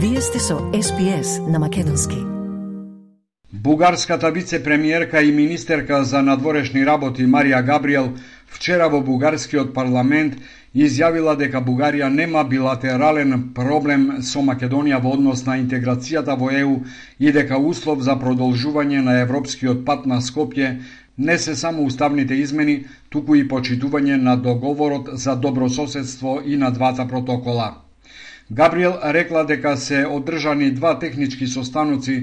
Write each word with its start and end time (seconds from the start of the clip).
Вие 0.00 0.20
сте 0.20 0.38
со 0.38 0.58
СПС 0.82 1.40
на 1.48 1.58
Македонски. 1.58 2.16
Бугарската 3.52 4.30
вице-премиерка 4.30 5.22
и 5.22 5.32
министерка 5.32 6.04
за 6.04 6.22
надворешни 6.22 6.86
работи 6.86 7.26
Марија 7.26 7.64
Габриел 7.66 8.12
вчера 8.46 8.86
во 8.88 9.00
бугарскиот 9.00 9.72
парламент 9.74 10.36
изјавила 10.74 11.34
дека 11.40 11.58
Бугарија 11.58 12.12
нема 12.14 12.44
билатерален 12.44 13.50
проблем 13.54 14.22
со 14.22 14.38
Македонија 14.38 15.02
во 15.02 15.16
однос 15.18 15.42
на 15.46 15.58
интеграцијата 15.58 16.38
во 16.38 16.52
ЕУ 16.54 16.78
и 17.18 17.32
дека 17.32 17.58
услов 17.58 18.06
за 18.06 18.14
продолжување 18.22 19.02
на 19.02 19.18
европскиот 19.24 19.84
пат 19.84 20.06
на 20.06 20.20
Скопје 20.20 20.78
не 21.18 21.38
се 21.38 21.56
само 21.56 21.82
уставните 21.82 22.38
измени, 22.38 22.84
туку 23.10 23.34
и 23.34 23.48
почитување 23.48 24.22
на 24.22 24.36
договорот 24.36 25.10
за 25.12 25.34
добрососедство 25.34 26.38
и 26.46 26.56
на 26.56 26.70
двата 26.70 27.08
протокола. 27.08 27.87
Габриел 28.50 28.94
рекла 29.04 29.44
дека 29.44 29.76
се 29.76 30.06
одржани 30.06 30.70
два 30.70 30.98
технички 30.98 31.46
состаноци 31.46 32.14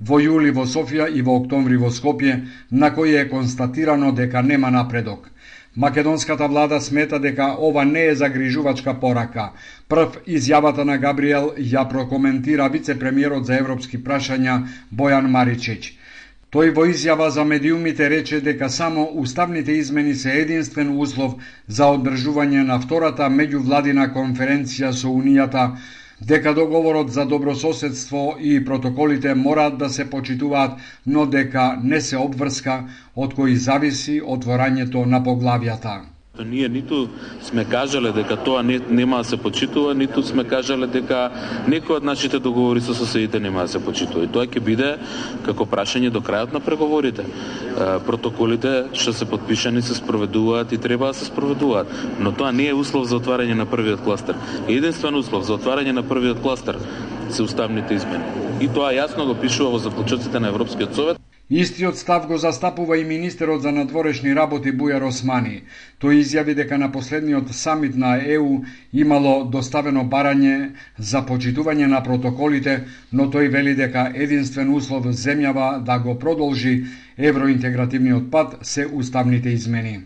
во 0.00 0.20
јули 0.22 0.52
во 0.54 0.62
Софија 0.66 1.08
и 1.10 1.22
во 1.26 1.34
октомври 1.40 1.76
во 1.76 1.90
Скопје, 1.90 2.36
на 2.70 2.90
кои 2.94 3.16
е 3.18 3.28
констатирано 3.28 4.12
дека 4.12 4.42
нема 4.42 4.70
напредок. 4.70 5.30
Македонската 5.76 6.46
влада 6.48 6.80
смета 6.80 7.18
дека 7.18 7.56
ова 7.58 7.84
не 7.84 8.04
е 8.06 8.14
загрижувачка 8.14 8.94
порака. 9.00 9.50
Прв 9.88 10.22
изјавата 10.26 10.84
на 10.84 10.98
Габриел 10.98 11.50
ја 11.58 11.88
прокоментира 11.88 12.68
вице-премиерот 12.68 13.46
за 13.46 13.58
европски 13.58 13.98
прашања 13.98 14.60
Бојан 14.94 15.26
Маричич. 15.26 15.98
Тој 16.52 16.68
во 16.76 16.82
изјава 16.84 17.30
за 17.32 17.44
медиумите 17.48 18.08
рече 18.12 18.38
дека 18.44 18.68
само 18.68 19.06
уставните 19.20 19.72
измени 19.72 20.14
се 20.14 20.34
единствен 20.40 20.90
услов 21.04 21.32
за 21.78 21.86
одржување 21.94 22.64
на 22.68 22.76
втората 22.82 23.30
меѓувладина 23.38 24.04
конференција 24.12 24.90
со 24.92 25.08
Унијата 25.08 25.64
дека 26.20 26.52
договорот 26.60 27.08
за 27.16 27.24
добрососедство 27.24 28.36
и 28.38 28.60
протоколите 28.64 29.34
мораат 29.34 29.78
да 29.78 29.88
се 29.88 30.04
почитуваат, 30.04 30.76
но 31.06 31.26
дека 31.26 31.78
не 31.82 32.00
се 32.00 32.20
обврска 32.20 32.82
од 33.16 33.32
кој 33.34 33.56
зависи 33.56 34.20
отворањето 34.20 35.08
на 35.08 35.24
поглавјата. 35.24 36.11
Ние 36.40 36.68
ниту 36.68 37.08
сме 37.42 37.64
кажале 37.64 38.12
дека 38.12 38.36
тоа 38.36 38.62
не, 38.62 38.80
нема 38.88 39.18
да 39.18 39.24
се 39.24 39.36
почитува, 39.36 39.94
ниту 39.94 40.22
сме 40.24 40.44
кажале 40.48 40.86
дека 40.88 41.28
некој 41.68 41.98
од 42.00 42.06
нашите 42.08 42.38
договори 42.40 42.80
со 42.80 42.94
соседите 42.96 43.36
нема 43.36 43.66
да 43.66 43.68
се 43.68 43.82
почитува. 43.84 44.24
И 44.24 44.30
тоа 44.32 44.48
ќе 44.48 44.62
биде 44.64 44.88
како 45.44 45.66
прашање 45.68 46.08
до 46.08 46.24
крајот 46.24 46.56
на 46.56 46.64
преговорите. 46.64 47.26
Протоколите 48.08 48.88
што 48.96 49.12
се 49.12 49.28
подпишани 49.28 49.82
се 49.84 49.94
спроведуваат 49.94 50.72
и 50.72 50.80
треба 50.80 51.12
да 51.12 51.20
се 51.20 51.28
спроведуваат, 51.28 51.92
но 52.18 52.32
тоа 52.32 52.48
не 52.52 52.70
е 52.72 52.80
услов 52.80 53.12
за 53.12 53.20
отварање 53.20 53.52
на 53.52 53.68
првиот 53.68 54.00
кластер. 54.00 54.40
Единствен 54.68 55.20
услов 55.20 55.44
за 55.44 55.60
отварање 55.60 55.92
на 55.92 56.02
првиот 56.02 56.40
кластер 56.40 56.80
се 57.28 57.42
уставните 57.42 58.00
измени. 58.00 58.24
И 58.64 58.72
тоа 58.72 58.96
јасно 58.96 59.28
го 59.28 59.36
пишува 59.36 59.76
во 59.76 59.84
заклучоците 59.84 60.40
на 60.40 60.48
Европскиот 60.48 60.96
совет. 60.96 61.20
Истиот 61.50 61.98
став 61.98 62.26
го 62.26 62.36
застапува 62.36 62.98
и 62.98 63.04
министерот 63.04 63.62
за 63.62 63.72
надворешни 63.72 64.34
работи 64.34 64.72
Бујар 64.72 65.04
Османи. 65.04 65.62
Тој 66.00 66.22
изјави 66.22 66.54
дека 66.54 66.78
на 66.78 66.88
последниот 66.92 67.50
самит 67.52 67.96
на 67.96 68.14
ЕУ 68.16 68.62
имало 68.92 69.44
доставено 69.44 70.04
барање 70.04 70.70
за 70.98 71.20
почитување 71.28 71.86
на 71.86 72.00
протоколите, 72.02 72.84
но 73.12 73.26
тој 73.26 73.50
вели 73.52 73.74
дека 73.74 74.12
единствен 74.14 74.70
услов 74.74 75.04
земјава 75.06 75.82
да 75.84 75.98
го 75.98 76.14
продолжи 76.18 76.84
евроинтегративниот 77.18 78.30
пат 78.30 78.56
се 78.62 78.86
уставните 78.86 79.50
измени. 79.50 80.00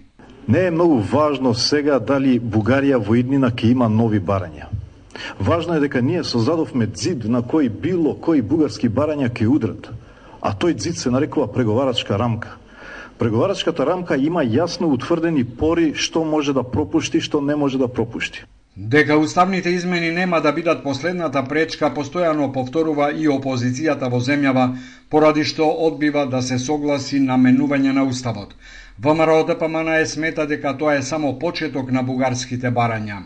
Не 0.49 0.67
е 0.67 0.71
многу 0.71 0.99
важно 0.99 1.55
сега 1.55 1.99
дали 1.99 2.41
Бугарија 2.41 2.99
во 2.99 3.15
иднина 3.15 3.53
ќе 3.53 3.71
има 3.71 3.89
нови 3.89 4.19
барања. 4.21 4.67
Важно 5.41 5.77
е 5.77 5.81
дека 5.81 6.03
ние 6.03 6.25
создадовме 6.25 6.89
зид 6.95 7.25
на 7.25 7.43
кој 7.43 7.71
било 7.71 8.17
кој 8.19 8.43
бугарски 8.43 8.89
барања 8.89 9.31
ќе 9.31 9.47
удрат 9.47 9.91
а 10.41 10.53
тој 10.53 10.79
ЗИД 10.79 10.99
се 10.99 11.11
нарекува 11.11 11.53
преговарачка 11.53 12.19
рамка. 12.19 12.57
Преговарачката 13.19 13.87
рамка 13.87 14.17
има 14.17 14.43
јасно 14.45 14.91
утврдени 14.93 15.45
пори 15.45 15.95
што 15.95 16.25
може 16.25 16.53
да 16.53 16.63
пропушти, 16.63 17.21
што 17.21 17.41
не 17.41 17.57
може 17.57 17.79
да 17.79 17.89
пропушти. 17.89 18.45
Дека 18.77 19.17
уставните 19.17 19.71
измени 19.71 20.11
нема 20.13 20.41
да 20.41 20.53
бидат 20.53 20.83
последната 20.85 21.43
пречка, 21.49 21.89
постојано 21.97 22.51
повторува 22.53 23.07
и 23.13 23.25
опозицијата 23.33 24.11
во 24.13 24.21
земјава, 24.21 24.67
поради 25.09 25.45
што 25.45 25.71
одбива 25.87 26.27
да 26.27 26.43
се 26.43 26.59
согласи 26.59 27.21
на 27.21 27.39
менување 27.41 27.97
на 27.97 28.05
уставот. 28.05 28.53
ВМРО 29.01 29.45
ДПМН 29.49 29.97
е 29.97 30.07
смета 30.07 30.47
дека 30.47 30.77
тоа 30.77 30.99
е 30.99 31.03
само 31.03 31.39
почеток 31.39 31.91
на 31.91 32.03
бугарските 32.03 32.69
барања. 32.69 33.23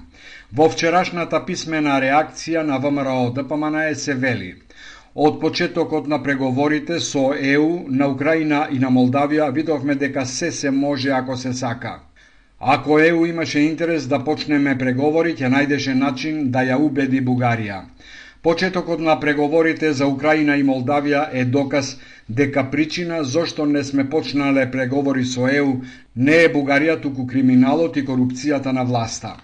Во 0.53 0.71
вчерашната 0.71 1.43
писмена 1.47 1.99
реакција 1.99 2.63
на 2.63 2.79
ВМРО 2.79 3.31
ДПМН 3.35 3.95
се 3.95 4.15
вели– 4.15 4.55
Од 5.15 5.41
почетокот 5.41 6.07
на 6.07 6.23
преговорите 6.23 7.01
со 7.01 7.33
ЕУ 7.35 7.87
на 7.89 8.07
Украина 8.09 8.69
и 8.71 8.79
на 8.79 8.91
Молдавија 8.95 9.51
видовме 9.51 9.95
дека 9.95 10.25
се 10.27 10.53
се 10.53 10.71
може 10.71 11.11
ако 11.11 11.37
се 11.37 11.53
сака. 11.53 11.99
Ако 12.61 12.99
ЕУ 13.01 13.27
имаше 13.27 13.61
интерес 13.61 14.07
да 14.07 14.23
почнеме 14.25 14.79
преговори, 14.79 15.35
ќе 15.35 15.51
најдеше 15.51 15.95
начин 15.95 16.51
да 16.51 16.63
ја 16.63 16.79
убеди 16.79 17.21
Бугарија. 17.21 17.81
Почетокот 18.43 19.01
на 19.01 19.19
преговорите 19.21 19.93
за 19.93 20.07
Украина 20.07 20.57
и 20.57 20.63
Молдавија 20.63 21.29
е 21.33 21.45
доказ 21.45 21.97
дека 22.29 22.71
причина 22.71 23.25
зошто 23.25 23.67
не 23.67 23.85
сме 23.85 24.09
почнале 24.11 24.71
преговори 24.71 25.25
со 25.25 25.49
ЕУ 25.49 25.81
не 26.17 26.43
е 26.45 26.53
Бугарија, 26.55 27.01
туку 27.03 27.27
криминалот 27.27 27.97
и 27.97 28.07
корупцијата 28.07 28.73
на 28.73 28.85
власта 28.85 29.35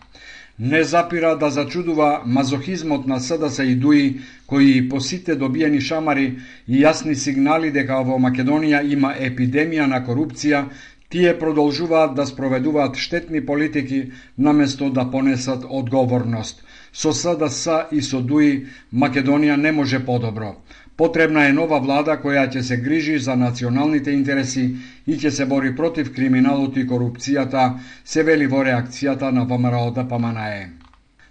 не 0.58 0.84
запира 0.84 1.36
да 1.38 1.50
зачудува 1.50 2.22
мазохизмот 2.26 3.06
на 3.06 3.20
СДС 3.20 3.64
и 3.64 3.74
ДУИ, 3.74 4.20
кои 4.46 4.88
по 4.88 5.00
сите 5.00 5.34
добиени 5.34 5.80
шамари 5.80 6.38
и 6.68 6.80
јасни 6.80 7.14
сигнали 7.14 7.70
дека 7.70 8.00
во 8.02 8.16
Македонија 8.18 8.80
има 8.92 9.12
епидемија 9.14 9.86
на 9.86 10.00
корупција, 10.06 10.64
тие 11.08 11.38
продолжуваат 11.38 12.14
да 12.14 12.26
спроведуваат 12.26 12.96
штетни 12.96 13.46
политики 13.46 14.10
наместо 14.38 14.90
да 14.90 15.10
понесат 15.10 15.64
одговорност. 15.68 16.64
Со 16.92 17.12
СДС 17.12 17.86
и 17.92 18.02
со 18.02 18.20
ДУИ 18.20 18.66
Македонија 18.94 19.56
не 19.56 19.72
може 19.72 20.04
подобро. 20.04 20.56
Потребна 20.96 21.44
е 21.48 21.52
нова 21.52 21.78
влада 21.78 22.14
која 22.22 22.46
ќе 22.48 22.60
се 22.64 22.76
грижи 22.76 23.18
за 23.18 23.34
националните 23.36 24.10
интереси 24.10 24.64
и 25.06 25.16
ќе 25.16 25.30
се 25.30 25.46
бори 25.46 25.74
против 25.76 26.08
криминалот 26.14 26.76
и 26.76 26.86
корупцијата, 26.88 27.66
се 28.04 28.22
вели 28.22 28.46
во 28.46 28.64
реакцијата 28.64 29.30
на 29.30 29.44
ВМРО 29.44 29.90
да 29.90 30.02
ДПМНЕ. 30.04 30.85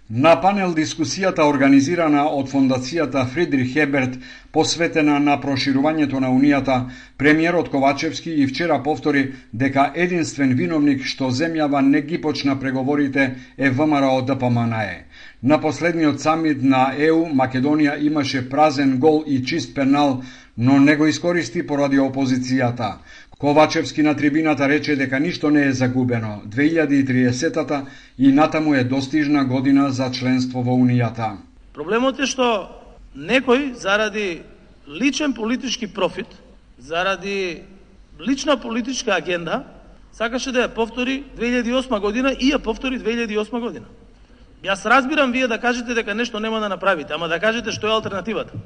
На 0.06 0.36
панел 0.38 0.70
дискусијата 0.70 1.42
организирана 1.50 2.28
од 2.30 2.46
фондацијата 2.46 3.24
Фридрих 3.26 3.72
Хеберт, 3.72 4.12
посветена 4.54 5.16
на 5.18 5.34
проширувањето 5.42 6.20
на 6.22 6.30
Унијата, 6.30 6.76
премиерот 7.18 7.72
Ковачевски 7.72 8.30
и 8.30 8.46
вчера 8.46 8.78
повтори 8.82 9.32
дека 9.52 9.90
единствен 9.96 10.54
виновник 10.54 11.02
што 11.02 11.32
земјава 11.34 11.82
не 11.82 12.02
ги 12.06 12.20
почна 12.22 12.54
преговорите 12.60 13.34
е 13.58 13.70
ВМРО 13.70 14.22
ДПМНЕ. 14.22 15.06
На 15.42 15.58
последниот 15.60 16.20
самит 16.20 16.62
на 16.62 16.94
ЕУ 16.94 17.26
Македонија 17.26 17.98
имаше 17.98 18.48
празен 18.48 18.98
гол 18.98 19.24
и 19.26 19.44
чист 19.44 19.74
пенал, 19.74 20.22
но 20.56 20.78
не 20.78 20.96
го 20.96 21.06
искористи 21.06 21.66
поради 21.66 21.98
опозицијата. 21.98 22.94
Ковачевски 23.38 24.02
на 24.02 24.16
трибината 24.16 24.68
рече 24.68 24.96
дека 24.96 25.20
ништо 25.20 25.50
не 25.50 25.66
е 25.66 25.72
загубено. 25.72 26.42
2030-та 26.48 27.86
и 28.18 28.32
натаму 28.32 28.74
е 28.74 28.84
достижна 28.84 29.44
година 29.44 29.90
за 29.90 30.10
членство 30.10 30.62
во 30.62 30.72
Унијата. 30.72 31.36
Проблемот 31.76 32.16
е 32.16 32.24
што 32.24 32.72
некој 33.12 33.76
заради 33.76 34.40
личен 34.88 35.34
политички 35.36 35.84
профит, 35.84 36.32
заради 36.78 37.60
лична 38.16 38.56
политичка 38.56 39.12
агенда, 39.20 39.64
сакаше 40.16 40.52
да 40.52 40.64
ја 40.64 40.72
повтори 40.72 41.20
2008 41.36 42.00
година 42.00 42.32
и 42.40 42.56
ја 42.56 42.58
повтори 42.58 42.96
2008 42.96 43.60
година. 43.60 43.84
Јас 44.64 44.88
разбирам 44.88 45.32
вие 45.32 45.44
да 45.46 45.60
кажете 45.60 45.92
дека 45.94 46.14
нешто 46.14 46.40
нема 46.40 46.60
да 46.60 46.68
направите, 46.72 47.12
ама 47.12 47.28
да 47.28 47.36
кажете 47.40 47.68
што 47.68 47.86
е 47.86 48.00
алтернативата. 48.00 48.56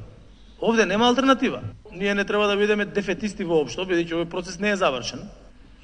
Овде 0.60 0.86
нема 0.86 1.08
алтернатива. 1.08 1.62
Ние 1.92 2.14
не 2.14 2.24
треба 2.24 2.46
да 2.46 2.56
бидеме 2.56 2.84
дефетисти 2.84 3.44
воопшто, 3.44 3.86
бидејќи 3.88 4.12
овој 4.12 4.28
процес 4.28 4.58
не 4.60 4.74
е 4.74 4.76
завршен. 4.76 5.24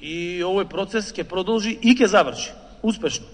И 0.01 0.43
овој 0.45 0.69
процес 0.69 1.09
ќе 1.13 1.25
продолжи 1.25 1.73
и 1.81 1.95
ќе 1.97 2.05
заврши 2.05 2.53
успешно. 2.85 3.25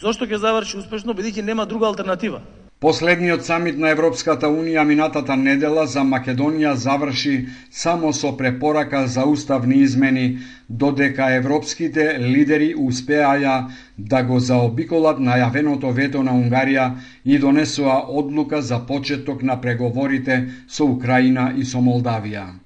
Зошто 0.00 0.28
ќе 0.28 0.36
заврши 0.36 0.76
успешно? 0.76 1.16
Бидејќи 1.16 1.42
нема 1.42 1.64
друга 1.66 1.88
алтернатива. 1.88 2.42
Последниот 2.82 3.44
самит 3.46 3.76
на 3.78 3.90
Европската 3.94 4.48
Унија 4.50 4.82
минатата 4.84 5.36
недела 5.38 5.82
за 5.86 6.02
Македонија 6.02 6.72
заврши 6.84 7.34
само 7.70 8.10
со 8.12 8.32
препорака 8.36 9.02
за 9.06 9.22
уставни 9.24 9.76
измени, 9.84 10.24
додека 10.68 11.28
европските 11.34 12.06
лидери 12.18 12.72
успеаја 12.74 13.54
да 13.98 14.22
го 14.22 14.40
заобиколат 14.40 15.22
најавеното 15.22 15.92
вето 16.00 16.24
на 16.26 16.34
Унгарија 16.34 16.88
и 17.24 17.38
донесоа 17.38 18.00
одлука 18.08 18.62
за 18.62 18.80
почеток 18.86 19.42
на 19.42 19.60
преговорите 19.60 20.40
со 20.66 20.84
Украина 20.96 21.52
и 21.56 21.64
со 21.64 21.78
Молдавија. 21.78 22.61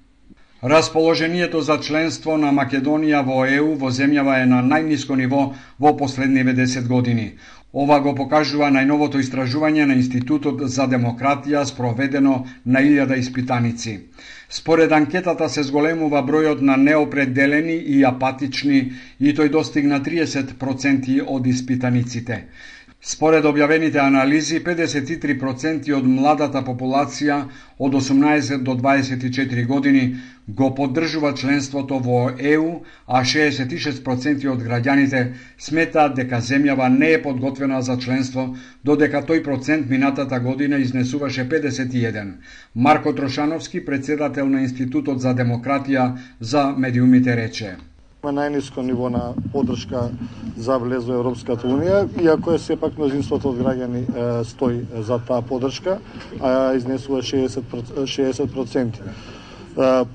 Расположението 0.63 1.61
за 1.61 1.75
членство 1.77 2.33
на 2.41 2.49
Македонија 2.49 3.19
во 3.25 3.43
ЕУ 3.45 3.75
во 3.77 3.91
земјава 3.93 4.39
е 4.41 4.45
на 4.49 4.63
најниско 4.65 5.13
ниво 5.15 5.41
во 5.77 5.91
последниве 5.97 6.55
10 6.57 6.87
години. 6.87 7.25
Ова 7.73 7.99
го 8.01 8.15
покажува 8.17 8.71
најновото 8.73 9.21
истражување 9.21 9.85
на 9.85 9.93
Институтот 9.93 10.63
за 10.65 10.87
демократија 10.89 11.61
спроведено 11.63 12.47
на 12.65 12.81
илјада 12.81 13.19
испитаници. 13.21 13.99
Според 14.49 14.91
анкетата 14.91 15.49
се 15.49 15.63
зголемува 15.63 16.23
бројот 16.25 16.61
на 16.61 16.77
неопределени 16.77 17.77
и 17.77 18.03
апатични 18.03 18.79
и 19.19 19.35
тој 19.37 19.53
достигна 19.53 20.01
30% 20.01 21.21
од 21.27 21.47
испитаниците. 21.53 22.47
Според 23.07 23.45
објавените 23.47 24.01
анализи, 24.03 24.57
53% 24.63 25.93
од 25.95 26.07
младата 26.15 26.59
популација 26.69 27.37
од 27.87 27.95
18 27.99 28.65
до 28.67 28.75
24 28.81 29.63
години 29.69 30.01
го 30.59 30.67
поддржува 30.75 31.31
членството 31.43 32.01
во 32.09 32.19
ЕУ, 32.51 32.67
а 33.07 33.23
66% 33.31 34.51
од 34.51 34.67
граѓаните 34.67 35.23
сметаат 35.69 36.19
дека 36.19 36.43
земјава 36.51 36.91
не 36.99 37.15
е 37.15 37.23
подготвена 37.23 37.81
за 37.81 37.95
членство, 37.95 38.49
додека 38.83 39.23
тој 39.23 39.43
процент 39.49 39.89
минатата 39.89 40.39
година 40.39 40.83
изнесуваше 40.83 41.49
51. 41.49 42.33
Марко 42.75 43.15
Трошановски, 43.15 43.85
председател 43.85 44.49
на 44.49 44.67
Институтот 44.67 45.21
за 45.21 45.35
демократија 45.43 46.15
за 46.39 46.71
медиумите 46.77 47.39
рече 47.39 47.77
најниско 48.23 48.81
ниво 48.81 49.09
на 49.09 49.33
поддршка 49.53 50.09
за 50.57 50.77
влез 50.81 51.05
во 51.05 51.19
Европската 51.19 51.67
Унија, 51.67 52.07
иако 52.21 52.55
е 52.55 52.59
сепак 52.59 52.97
мнозинството 52.97 53.51
од 53.51 53.59
граѓани 53.61 54.01
е, 54.01 54.43
стои 54.43 54.79
за 55.05 55.19
таа 55.19 55.41
поддршка, 55.41 55.99
а 56.41 56.73
изнесува 56.73 57.21
60%. 57.21 58.07
60%. 58.09 59.01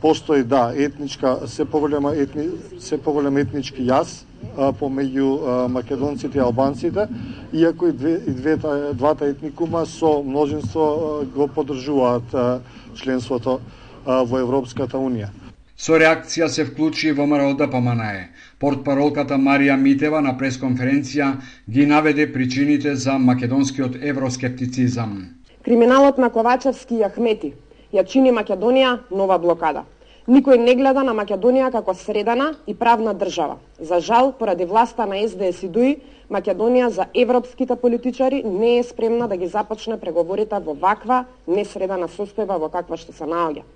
Постои 0.03 0.43
да 0.43 0.73
етничка 0.75 1.47
се 1.47 1.65
поголема 1.65 2.11
етни 2.17 2.49
се 2.81 2.99
поголем 2.99 3.37
етнички 3.39 3.85
јас 3.87 4.25
помеѓу 4.59 5.69
македонците 5.71 6.39
и 6.39 6.43
албанците, 6.43 7.07
иако 7.53 7.87
и, 7.87 7.93
две, 7.93 8.17
и 8.27 8.35
двета, 8.35 8.91
двата 8.93 9.27
етникума 9.31 9.87
со 9.87 10.23
множинство 10.27 11.23
го 11.35 11.47
поддржуваат 11.47 12.35
членството 12.99 13.61
во 14.05 14.43
Европската 14.43 14.99
Унија. 14.99 15.31
Со 15.83 15.97
реакција 15.99 16.47
се 16.47 16.63
вклучи 16.63 17.11
во 17.11 17.25
да 17.59 17.67
Поманае. 17.71 18.29
Портпаролката 18.61 19.35
Марија 19.35 19.77
Митева 19.77 20.21
на 20.21 20.37
пресконференција 20.39 21.33
ги 21.69 21.87
наведе 21.87 22.33
причините 22.33 22.95
за 22.95 23.19
македонскиот 23.19 23.97
евроскептицизам. 24.01 25.35
Криминалот 25.65 26.19
на 26.19 26.31
Ковачевски 26.31 26.95
и 26.95 27.03
Ахмети 27.03 27.55
ја 27.93 28.07
чини 28.07 28.31
Македонија 28.31 29.01
нова 29.11 29.39
блокада. 29.39 29.83
Никој 30.29 30.63
не 30.63 30.77
гледа 30.77 31.03
на 31.03 31.17
Македонија 31.19 31.73
како 31.73 31.95
средана 31.95 32.55
и 32.67 32.75
правна 32.75 33.13
држава. 33.15 33.59
За 33.81 33.99
жал, 33.99 34.33
поради 34.39 34.65
власта 34.65 35.07
на 35.07 35.19
СДС 35.29 35.67
и 35.67 35.69
ДУИ, 35.69 35.97
Македонија 36.31 36.89
за 36.89 37.07
европските 37.15 37.75
политичари 37.77 38.45
не 38.45 38.79
е 38.79 38.83
спремна 38.85 39.29
да 39.29 39.37
ги 39.37 39.47
започне 39.47 39.99
преговорите 39.99 40.63
во 40.63 40.75
ваква 40.75 41.25
несредана 41.49 42.07
состојба 42.07 42.59
во 42.59 42.71
каква 42.71 42.97
што 42.97 43.13
се 43.13 43.25
наоѓа. 43.25 43.67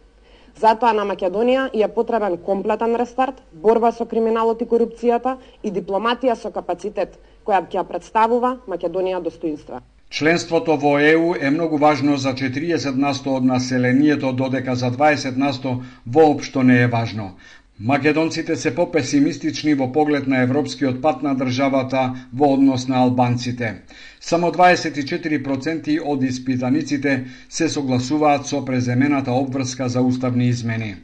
Затоа 0.56 0.94
на 0.96 1.04
Македонија 1.04 1.66
ја 1.76 1.88
потребен 1.92 2.38
комплетен 2.44 2.94
рестарт, 2.96 3.42
борба 3.64 3.90
со 3.92 4.06
криминалот 4.08 4.62
и 4.64 4.68
корупцијата 4.70 5.36
и 5.62 5.70
дипломатија 5.70 6.36
со 6.40 6.50
капацитет, 6.54 7.18
која 7.44 7.60
ќе 7.68 7.84
представува 7.84 8.56
Македонија 8.66 9.20
достоинства. 9.20 9.82
Членството 10.08 10.76
во 10.80 10.94
ЕУ 11.02 11.34
е 11.40 11.50
многу 11.50 11.76
важно 11.76 12.16
за 12.16 12.32
40 12.32 12.96
насто 12.96 13.34
од 13.36 13.44
населението, 13.44 14.32
додека 14.32 14.76
за 14.76 14.90
20 14.90 15.36
насто 15.36 15.82
воопшто 16.06 16.62
не 16.62 16.80
е 16.82 16.86
важно. 16.86 17.32
Македонците 17.80 18.56
се 18.56 18.74
попесимистични 18.74 19.74
во 19.74 19.86
поглед 19.92 20.26
на 20.26 20.38
европскиот 20.42 21.02
пат 21.02 21.22
на 21.22 21.34
државата 21.36 22.04
во 22.32 22.48
однос 22.54 22.86
на 22.88 22.96
албанците. 22.96 23.82
Само 24.20 24.48
24% 24.50 25.98
од 26.04 26.22
испитаниците 26.24 27.24
се 27.48 27.68
согласуваат 27.68 28.48
со 28.48 28.64
преземената 28.64 29.32
обврска 29.32 29.88
за 29.88 30.02
уставни 30.02 30.48
измени. 30.48 30.94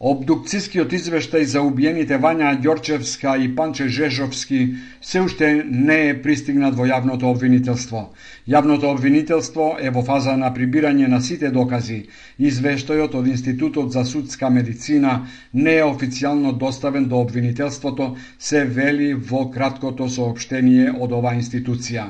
Обдукцискиот 0.00 0.94
извештај 0.96 1.42
за 1.44 1.60
убиените 1.60 2.16
Вања 2.16 2.54
Ѓорчевска 2.64 3.34
и 3.44 3.48
Панче 3.56 3.88
Жежовски 3.96 4.60
се 5.04 5.20
уште 5.20 5.50
не 5.68 5.98
е 6.08 6.14
пристигнат 6.22 6.78
во 6.78 6.86
јавното 6.88 7.28
обвинителство. 7.28 8.06
Јавното 8.48 8.88
обвинителство 8.88 9.66
е 9.76 9.92
во 9.92 10.00
фаза 10.06 10.38
на 10.40 10.48
прибирање 10.56 11.10
на 11.12 11.20
сите 11.20 11.50
докази. 11.52 11.98
Извештајот 12.40 13.18
од 13.20 13.28
Институтот 13.28 13.92
за 13.92 14.06
судска 14.08 14.48
медицина 14.48 15.26
не 15.52 15.76
е 15.76 15.84
официјално 15.84 16.56
доставен 16.56 17.04
до 17.08 17.20
обвинителството, 17.20 18.14
се 18.38 18.64
вели 18.64 19.12
во 19.12 19.50
краткото 19.52 20.08
сообштение 20.08 20.94
од 20.96 21.12
оваа 21.12 21.36
институција. 21.36 22.08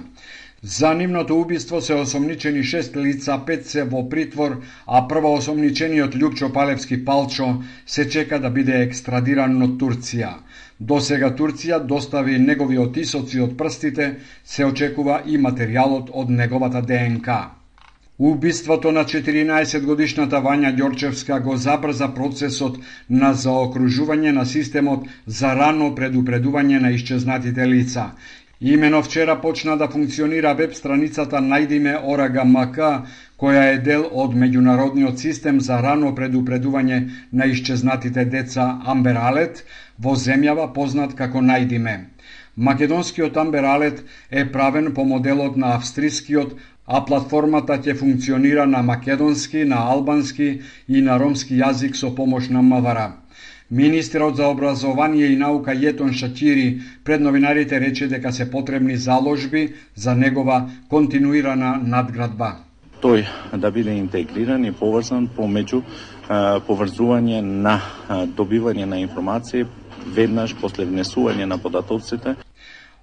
За 0.63 0.95
нивното 0.95 1.41
убиство 1.41 1.81
се 1.81 1.95
осомничени 1.95 2.63
шест 2.63 2.97
лица, 2.97 3.39
пет 3.47 3.67
се 3.67 3.85
во 3.85 4.03
притвор, 4.09 4.59
а 4.87 5.07
прво 5.09 5.31
осомничениот 5.39 6.17
Лјупчо 6.21 6.51
Палевски 6.53 6.99
Палчо 7.05 7.63
се 7.87 8.05
чека 8.09 8.39
да 8.41 8.51
биде 8.51 8.83
екстрадиран 8.83 9.57
од 9.67 9.79
Турција. 9.81 10.35
До 10.81 10.99
сега 11.01 11.31
Турција 11.39 11.79
достави 11.93 12.37
негови 12.39 12.79
отисоци 12.79 13.41
од 13.41 13.57
прстите, 13.57 14.11
се 14.45 14.69
очекува 14.69 15.23
и 15.25 15.41
материјалот 15.41 16.13
од 16.13 16.29
неговата 16.29 16.83
ДНК. 16.83 17.41
Убиството 18.21 18.93
на 18.93 19.05
14 19.09 19.81
годишната 19.81 20.43
Вања 20.45 20.75
Ѓорчевска 20.77 21.39
го 21.41 21.55
забрза 21.57 22.09
процесот 22.13 22.77
на 23.09 23.31
заокружување 23.33 24.35
на 24.37 24.45
системот 24.45 25.07
за 25.27 25.55
рано 25.57 25.95
предупредување 25.97 26.83
на 26.85 26.91
исчезнатите 26.93 27.65
лица. 27.67 28.11
Имено 28.63 29.03
вчера 29.03 29.41
почна 29.41 29.77
да 29.77 29.89
функционира 29.89 30.51
веб 30.55 30.75
страницата 30.77 31.39
Најдиме 31.41 31.95
Орага 32.05 32.43
МК, 32.45 32.89
која 33.41 33.63
е 33.73 33.79
дел 33.87 34.03
од 34.13 34.35
меѓународниот 34.37 35.17
систем 35.17 35.61
за 35.65 35.79
рано 35.81 36.11
предупредување 36.19 36.99
на 37.33 37.47
исчезнатите 37.49 38.27
деца 38.35 38.67
Амбер 38.85 39.17
Алет 39.17 39.63
во 39.99 40.13
земјава 40.25 40.67
познат 40.75 41.15
како 41.17 41.41
Најдиме. 41.41 41.95
Македонскиот 42.57 43.41
Амбер 43.45 43.65
Алет 43.65 44.05
е 44.31 44.45
правен 44.53 44.93
по 44.93 45.09
моделот 45.09 45.57
на 45.57 45.73
австрискиот, 45.79 46.53
а 46.85 47.01
платформата 47.09 47.81
ќе 47.81 47.97
функционира 47.97 48.67
на 48.67 48.83
македонски, 48.83 49.65
на 49.65 49.89
албански 49.89 50.61
и 50.89 51.01
на 51.01 51.17
ромски 51.17 51.57
јазик 51.65 51.97
со 51.97 52.13
помош 52.15 52.53
на 52.53 52.61
Мавара. 52.61 53.09
Министерот 53.71 54.37
за 54.37 54.49
образование 54.49 55.27
и 55.31 55.37
наука 55.37 55.71
Јетон 55.71 56.11
Шачири 56.13 56.81
пред 57.05 57.21
новинарите 57.21 57.81
рече 57.81 58.09
дека 58.09 58.33
се 58.33 58.51
потребни 58.51 58.97
заложби 58.97 59.75
за 59.95 60.15
негова 60.15 60.71
континуирана 60.89 61.79
надградба. 61.79 62.57
Тој 63.01 63.25
да 63.55 63.71
биде 63.71 63.95
интегриран 63.95 64.65
и 64.67 64.73
поврзан 64.73 65.29
помеѓу 65.37 65.85
поврзување 66.67 67.41
на 67.47 67.79
добивање 68.35 68.91
на 68.91 68.99
информации 68.99 69.67
веднаш 70.19 70.57
после 70.61 70.85
внесување 70.91 71.47
на 71.47 71.59
податоците 71.59 72.35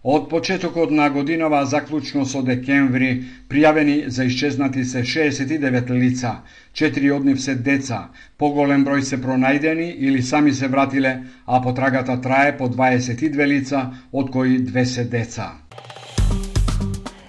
Од 0.03 0.29
почетокот 0.29 0.91
на 0.91 1.09
годинава, 1.09 1.65
заклучно 1.65 2.25
со 2.25 2.43
декември, 2.45 3.23
пријавени 3.49 4.07
за 4.07 4.25
исчезнати 4.29 4.85
се 4.85 5.01
69 5.03 5.89
лица, 5.89 6.41
4 6.73 7.11
од 7.15 7.25
нив 7.25 7.41
се 7.41 7.55
деца, 7.55 8.09
поголем 8.37 8.85
број 8.85 9.01
се 9.01 9.17
пронајдени 9.17 9.89
или 9.97 10.21
сами 10.21 10.53
се 10.53 10.67
вратиле, 10.67 11.23
а 11.45 11.61
потрагата 11.61 12.21
трае 12.21 12.57
по 12.57 12.69
22 12.69 13.47
лица, 13.47 13.89
од 14.13 14.31
кои 14.31 14.59
две 14.59 14.85
се 14.85 15.03
деца. 15.03 15.51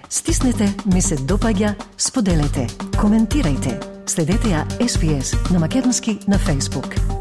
Стиснете, 0.09 0.69
ми 0.93 1.01
се 1.01 1.17
допаѓа, 1.17 1.73
споделете, 1.97 2.67
коментирајте. 2.97 3.77
Следете 4.05 4.53
ја 4.53 4.65
SPS 4.81 5.35
на 5.51 5.59
Македонски 5.59 6.19
на 6.27 6.37
Facebook. 6.37 7.18